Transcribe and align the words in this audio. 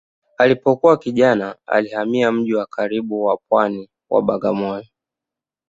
Alipokuwa 0.37 0.97
kijana 0.97 1.55
alihamia 1.67 2.31
mji 2.31 2.53
wa 2.53 2.65
karibu 2.65 3.23
wa 3.25 3.37
pwani 3.49 3.89
wa 4.09 4.21
Bagamoyo. 4.21 4.85